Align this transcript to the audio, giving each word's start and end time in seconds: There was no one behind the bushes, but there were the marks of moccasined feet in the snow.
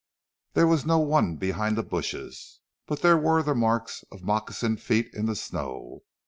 There 0.53 0.65
was 0.65 0.83
no 0.83 0.97
one 0.97 1.35
behind 1.35 1.77
the 1.77 1.83
bushes, 1.83 2.61
but 2.87 3.03
there 3.03 3.19
were 3.19 3.43
the 3.43 3.53
marks 3.53 4.03
of 4.11 4.23
moccasined 4.23 4.79
feet 4.81 5.13
in 5.13 5.27
the 5.27 5.35
snow. 5.35 6.01